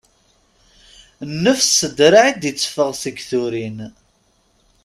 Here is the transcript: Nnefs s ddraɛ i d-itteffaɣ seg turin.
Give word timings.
Nnefs 1.31 1.69
s 1.79 1.81
ddraɛ 1.91 2.25
i 2.29 2.33
d-itteffaɣ 2.41 2.89
seg 3.01 3.15
turin. 3.29 3.77